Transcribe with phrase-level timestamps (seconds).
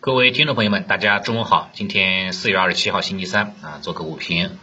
[0.00, 1.70] 各位听众朋友们，大家中午好。
[1.72, 4.56] 今天四月二十七号星期三啊，做个午评。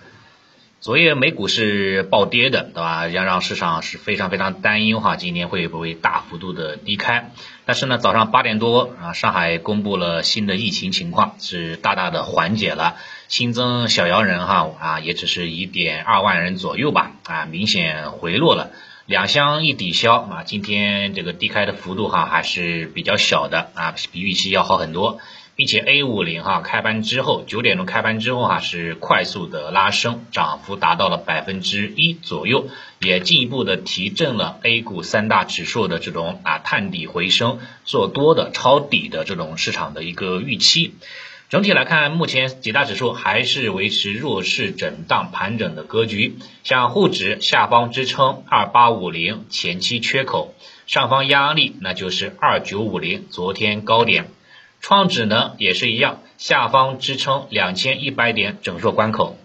[0.80, 3.06] 昨夜美股是暴跌的，对吧？
[3.08, 7.32] 让让市场是非常非常担忧哈，今天会不会大幅度的低开？
[7.66, 12.96] 但是呢，早上八点多啊，上海公布了新的疫情情况，是大大的缓解了，
[13.28, 18.72] 新增小阳人哈啊，也只是一点二万人左右吧啊，明显回落了。
[19.06, 25.20] 两相一抵消啊，今天这个低开的幅度哈还是比较小的啊，比预期要好很多，
[25.56, 32.68] 并且 A 五零哈开盘之后九点钟开盘之后哈是快速的拉升，涨幅达到了百分之一左右，
[33.00, 40.96] 也进一步的提振了 A 股三大指数的这种啊探底回升、做多的抄底的这种市场的一个预期。
[41.56, 46.36] 整体来看，目前几大指数还是维持弱势震荡盘整的格局。
[46.66, 50.54] 像沪指下方支撑二八五零前期缺口，
[50.86, 54.28] 上方压力那就是二九五零昨天高点。
[54.82, 59.38] 创指呢也是一样，下方支撑两千一百点整数关口，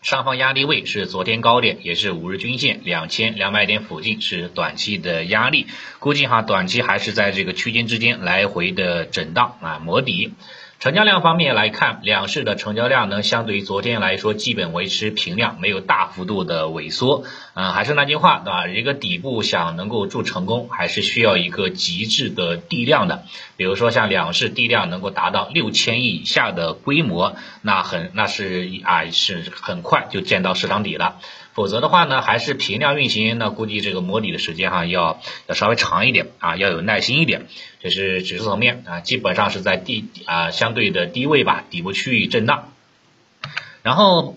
[0.00, 5.66] 上方压力位是昨天高点，也是五日均线两千两百点附近是短期的压力。
[5.98, 10.32] 估计哈短期还是在这个区间之间来回的震荡啊磨底。
[10.80, 17.24] 成交量方面来看，两市的成交量呢，相对于昨天来说，基本维持平量，没有大幅度的萎缩。
[17.52, 18.66] 嗯，还是那句话，对吧？
[18.66, 23.24] 一个底部想能够筑成功，还是需要一个极致的地量的。
[23.58, 31.18] 比如说像两市地量能够达到六千亿以下的规模，那很那是啊是很快就见到市场底了。
[31.52, 37.46] 否则的话呢，还是平量运行，那估计这个摸底的时间哈要要稍微长一点啊，要有耐心一点。
[37.80, 42.72] 这是指数层面啊，基本上是在低啊相对的低位吧，底部区域震荡。
[43.82, 44.36] 然后，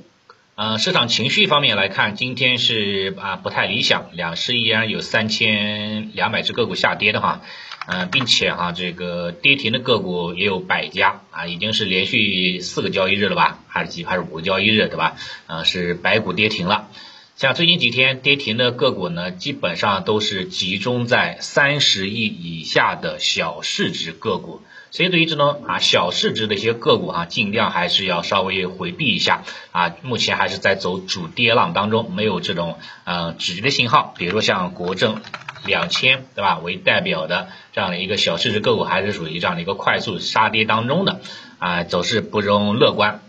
[0.55, 7.41] 呃，市场情绪方面来看，今天是啊不太理想，两市依然有三千两百只个股下跌的哈，
[7.87, 15.15] 嗯，并且哈这个跌停的个股也有百家啊，已经是连续四个交易日了吧，还是几还是五个交易日对吧？
[15.47, 16.87] 啊，是百股跌停了。
[17.35, 29.41] 像最近几天跌停的个股呢，基本上都是集中在三十亿以下的小市值个股，所以对于这种啊小市值的一些个股哈，尽量还是要稍微回避一下
[29.71, 29.95] 啊。
[30.03, 34.13] 目前还是在走主跌浪当中，没有这种呃止跌的信号。
[34.15, 35.19] 比如说像国证
[35.65, 41.19] 两千对吧为代表的这样的一个小市值个股，还是属于这样的一个快速杀跌当中的
[41.57, 43.21] 啊，走势不容乐观。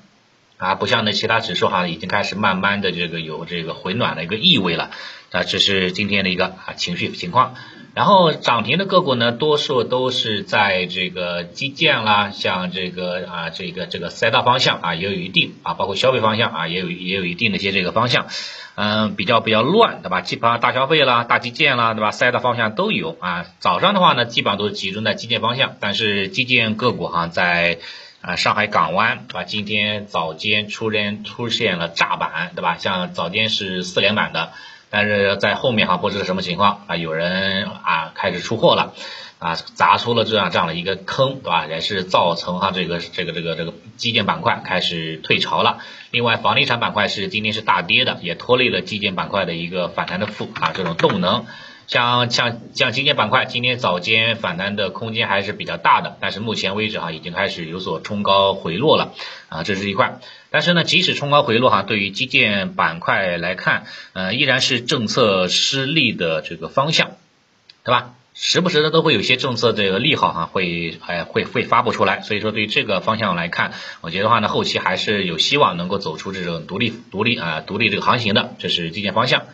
[0.57, 4.91] 啊，不像那其他指数哈，已经开始慢慢的这个有这个回暖的一个意味了。
[5.31, 7.55] 啊，这是今天的一个啊情绪情况。
[7.93, 18.27] 然后涨停的个股呢，多数都是在这个基建啦，像这个啊这个这个赛道方向啊也有一定啊，包括消费方向啊也有也有一定的一些这个方向，
[18.77, 20.21] 嗯，比较比较乱，对吧？
[20.21, 22.13] 基本上大消费啦、大基建啦，对吧？
[22.13, 23.47] 赛道方向都有啊。
[23.59, 27.79] 早上的话呢，基本上都是集中在基建方向，但是基建个股哈在。
[28.27, 29.45] 啊，上海港湾对吧？
[29.45, 32.79] 今天早间出现出现了炸板，对吧？
[32.79, 34.53] 像早间是四连板的，
[34.89, 38.95] 但是在后面哈不知道什么情况啊，有人啊开始出货了，
[39.39, 41.67] 啊砸出了这样这样的一个坑，对吧？
[41.67, 45.81] 也是造成哈这个这个这个这个基建板块开始退潮了。
[46.11, 51.45] 另外，房地产板块是今天是大跌的，也拖累了基建板块的一个反弹的负啊这种动能。
[51.87, 59.13] 像像像基建板块，今天早间反弹的空间还是比较大的，但是目前为止哈，已经开始有所冲高回落了
[59.49, 60.19] 啊，这是一块。
[60.51, 67.13] 但是呢，即使冲高回落哈，对于基建板块来看，呃，依然是政策失利的这个方向，
[67.85, 68.15] 对吧？
[68.37, 79.45] 时不时的都会有些政策这个利好哈，会哎会会发布出来，所以说对于这个方向来看，我觉得话呢，后期还是有希望能够走出这种独立独立啊独立这个行情的，这是基建方向。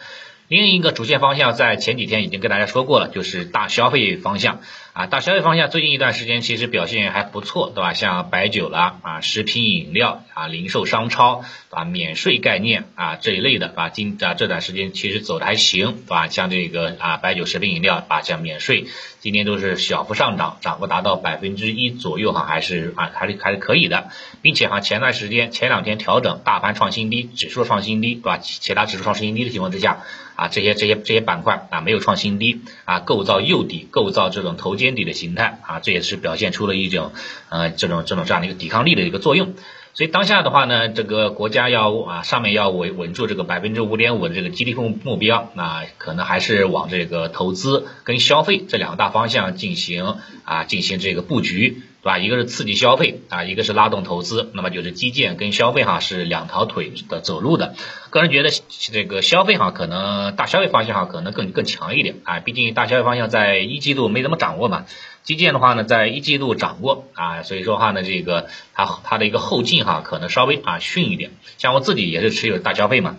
[0.51, 4.59] 另一个主线方向在前几天已经跟大家说过了，就是大消费方向
[4.95, 7.93] 啊，大消费方向最近一段时间其实表现还不错，对吧？
[7.95, 16.27] 像白酒啦啊，食品饮料啊，零售商超啊，免税概念啊这一类的啊，今啊这段时间其实走的还行，对吧？
[16.27, 18.87] 像这个啊白酒、食品饮料啊，像免税，
[19.21, 24.09] 今天都是小幅上涨，涨幅达到百分之一左右哈，还是啊还是还是可以的，
[24.43, 28.39] 并且哈前段时间前两天调整，大盘创新低，指数创新低，对吧？
[28.39, 30.03] 其他指数创新低的情况之下。
[30.41, 37.13] 啊，这些这些这些板块啊没有创新低啊，构造诱底，构造这种头肩底的形态啊，这也是表现出了一种
[37.51, 39.53] 呃这种这种这样的一个抵抗力的一个作用。
[39.93, 51.83] 所以当下的话呢，这个国家要啊上面要稳稳住这个百分之五点五的这个 GDP 目标，那可能还是往这个投资跟消费这两个大方向进行啊进行这个布局。
[52.03, 52.19] 对吧？
[52.19, 57.75] 一个是刺激消费啊，一个是拉动投资，那么就是基建跟消费哈是两条腿的走路的。
[58.11, 64.87] 个人觉得这个消费哈可能大消费方向哈可能更更强一点啊，毕竟大消费方向在一季度没怎么掌握嘛。
[65.23, 71.33] 基建的话呢，在一季度掌握啊，所以说话呢，这个它它的一个后劲哈可能稍微啊逊一点。
[71.59, 73.17] 像我自己也是持有大消费嘛。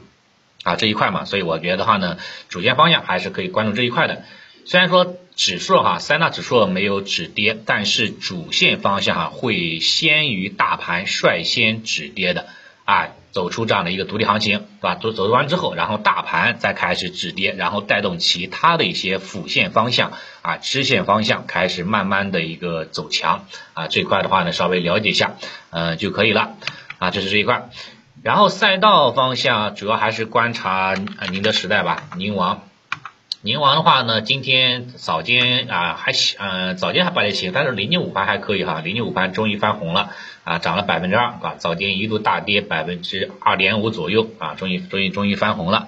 [0.63, 2.17] 啊，这一块嘛，所以我觉得话呢，
[2.47, 4.23] 主线方向还是可以关注这一块的。
[4.65, 12.47] 虽然说指数哈，三大指数没有止跌，但是主线方向哈会先于大盘率先止跌的
[12.85, 14.95] 啊，走出这样的一个独立行情，对吧？
[14.95, 20.11] 走走完之后，然后大盘再开始止跌，然后带动其他的一些辅线方向
[20.41, 25.35] 啊，支线方向开始慢慢的一个走强啊，这块的话呢，稍微了解一下，
[25.69, 26.57] 嗯就可以了
[26.99, 27.69] 啊，这是这一块。
[28.23, 30.93] 然后赛道方向主要还是观察
[31.31, 32.67] 宁德时代吧，宁王，
[33.43, 40.11] 宁王的话呢，今天早间啊还行，嗯早间还不太行，但是临近午盘还可以哈，临近午盘终于翻红了
[40.43, 45.87] 啊，涨了百分之二啊，早间一度大跌百分之二点五左右啊，终于终于终于翻红了。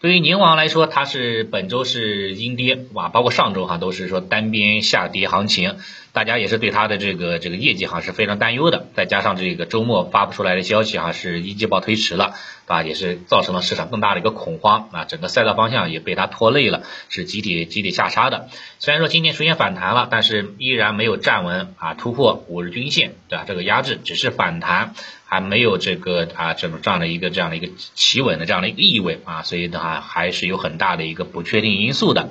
[0.00, 5.76] 对于宁王来说，它是本周是阴跌哇，包括上周哈都是说单边下跌行情，
[6.12, 12.34] 大家也是对它的这个这个业绩哈是非常担忧的，再加上这个周末发布出来的消息哈是一季报推迟了，
[12.66, 18.48] 啊也是造成了市场更大的一个恐慌啊，整个赛道方向也被它拖累了，是集体集体下杀的。
[18.78, 23.44] 虽然说今天出现反弹了，但是依然没有站稳啊突破五日均线对吧？
[23.46, 24.94] 这个压制只是反弹。
[25.30, 32.30] 还没有这个啊，这种这样的一个这样的一个企稳的这样的一个意味啊，所以的话还是有很大的一个不确定因素的。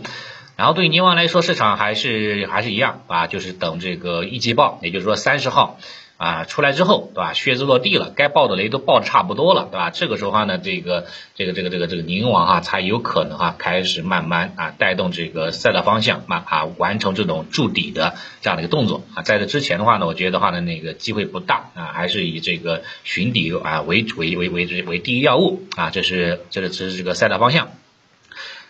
[0.58, 5.80] 然后对于宁王来说，市场还是还是一样啊，就是等这个一季报，也就是说三十号。
[6.18, 7.34] 啊，出来之后，对吧？
[7.34, 9.92] 靴子落地了，该爆的雷都爆的差不多了，对吧？
[9.92, 11.06] 这个时候话呢，这个
[11.36, 19.22] 这个这个这个这个宁王哈，才有可能哈开始慢慢啊带动这个赛道方向，慢啊完成这种筑底的这样的一个动作啊。
[19.22, 27.70] 在这之前的话呢，我觉得话呢那个机会不大啊，还是以这个寻底啊为为为为为第一要务啊，这是这是这是这个赛道方向。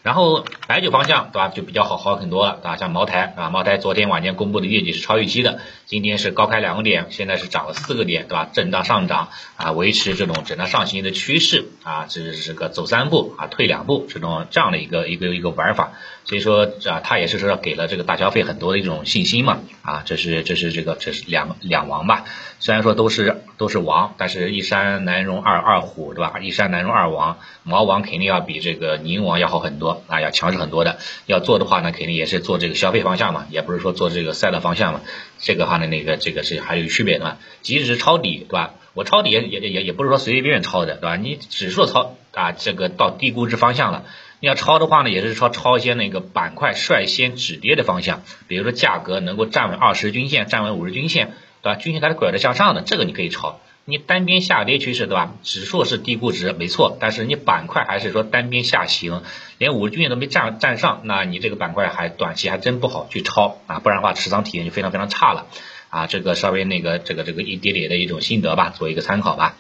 [0.07, 1.49] 然后白酒方向对吧？
[1.49, 8.47] 就比较好好很多了啊，像茅台啊，茅台昨天晚间公布的业绩是超预期的，今天是高开两个点，现在是涨了四个点对吧？
[8.53, 9.27] 震荡上涨
[9.57, 15.91] 啊，维持这种震荡上行的趋势啊，这是这个走三步啊退两步这种这样的一个一个一个玩法，
[16.27, 22.25] 所以说啊，他也是说给了这个大消费很多的一种信心嘛啊，这是这是这个这是两两王吧，
[22.59, 26.39] 虽然说都是都是王，但是一山难容二二虎对吧？
[26.41, 30.03] 一山难容二王，毛王肯定要比这个宁王要好很多。
[30.07, 35.01] 啊，要强势很多的，要做的话呢，肯定也是做这个消费方向嘛，也不是说做这个赛道方向嘛。
[35.39, 37.37] 这个话呢，那个这个是还有区别的嘛。
[37.61, 38.73] 即使是抄底，对吧？
[38.93, 41.15] 我抄底也也也也不是说随随便便抄的，对吧？
[41.15, 44.03] 你指数抄啊，这个到低估值方向了，
[44.39, 51.75] 你要抄的话呢，也是说抄一些那个板块率先止跌的方向，比如说价格能够站稳二十均线，站稳五十均线，对吧？
[51.75, 53.59] 均线它是拐着向上的，这个你可以抄。
[53.89, 55.33] 你单边下跌趋势对吧？
[55.43, 59.23] 指数是低估值没错，但是你板块还是说单边下行，
[59.57, 65.47] 连五十均线都没站站上，那你这个板块还短期还真不好去抄啊，不然的话持仓体验就非常非常差了
[65.89, 66.07] 啊。
[66.07, 69.55] 这个稍微那个这个这个一点点的一种心得吧，做一个参考吧。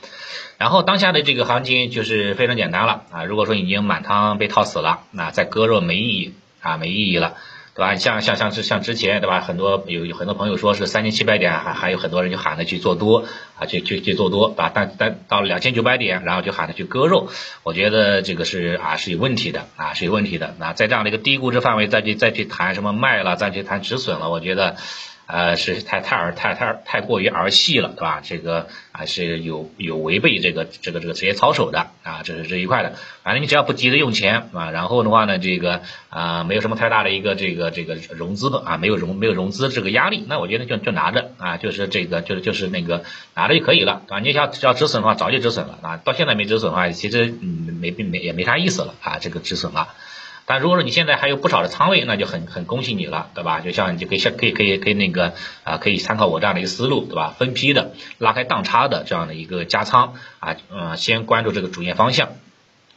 [0.57, 7.35] 然后当下的这个行情就是非常简单了啊，如果说已经满仓被套死了，那再割肉没意义啊，没意义了。
[7.75, 7.93] 对吧？
[7.93, 9.39] 像像像是像之前对吧？
[9.39, 13.25] 很多有有很多朋友说是三千七百点，还还有很多人就喊着去做多
[13.59, 14.71] 啊，去去去做多啊。
[14.73, 17.29] 但但到两千九百点，然后就喊着去割肉，
[17.61, 20.73] 我觉得这个是啊是有问题的啊是有问题的啊。
[20.73, 24.77] 在这样的一个低估值范围再去再去谈什么卖了，再去谈止损了，我觉得。
[25.27, 28.21] 呃，是太太儿太太太过于儿戏了，对吧？
[28.23, 32.93] 这个啊是有有违背这个这个这个职业操守的啊，这是这一块的。
[33.23, 43.03] 反正你只要不急着用钱啊，然后的话呢，这个啊没有什么太大的一个这个这个融资的啊，没有融没有融资这个压力，那我觉得就就拿着啊，就是这个就是就是那个
[43.35, 44.19] 拿着就可以了啊。
[44.19, 49.89] 你想要止损的话，早就止损了啊，到现在没止损的话，其实嗯没没也没啥意思了啊，这个止损了。
[50.49, 53.59] 但如果说你现在还有不少的仓位，那就很很恭喜你了，对吧？
[53.59, 55.33] 就像你就可以像可以可以可以那个
[55.65, 57.35] 啊，可以参考我这样的一个思路，对吧？
[57.37, 62.29] 分批的拉开档差的这样的一个加仓啊，嗯，先关注这个主线方向，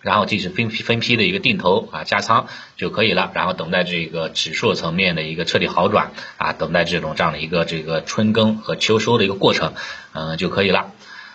[0.00, 9.74] 然后进行分批分批的一个定投啊加仓就可以了，然后等待这个指数层面的一个彻底好转啊，等待这种这样的一个这个春耕和秋收的一个过程，
[10.12, 10.92] 嗯就可以了，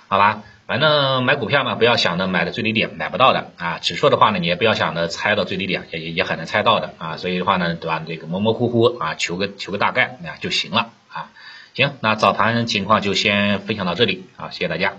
[0.08, 0.44] 好吧？
[0.68, 3.78] 反正买股票嘛，不要想着买的最低点买不到的啊。
[3.80, 7.18] 指数的话呢，你也不要想着猜到最低点，也也很难猜到的啊。
[7.18, 8.02] 所以的话呢，对吧？
[8.08, 11.30] 这个模模糊糊啊，求个求个大概那就行了啊。
[11.76, 14.94] 行，那早盘情况就先分享到这里啊，谢谢大家。